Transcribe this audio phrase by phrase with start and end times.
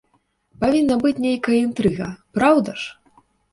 [0.63, 2.09] Павінна быць нейкая інтрыга,
[2.41, 2.91] праўда ж?!